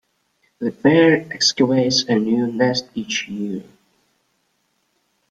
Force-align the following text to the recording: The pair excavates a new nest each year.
The 0.57 0.71
pair 0.71 1.31
excavates 1.31 2.05
a 2.09 2.15
new 2.15 2.47
nest 2.51 2.85
each 2.95 3.27
year. 3.27 3.63